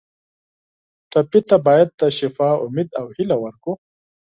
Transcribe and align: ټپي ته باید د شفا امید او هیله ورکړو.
ټپي 1.11 1.39
ته 1.49 1.57
باید 1.65 1.89
د 1.99 2.01
شفا 2.17 2.49
امید 2.65 2.89
او 2.99 3.05
هیله 3.15 3.35
ورکړو. 3.43 3.73